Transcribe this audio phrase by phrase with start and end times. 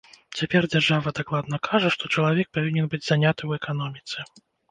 [0.37, 4.17] Цяпер дзяржава дакладна кажа, што чалавек павінен быць заняты ў эканоміцы.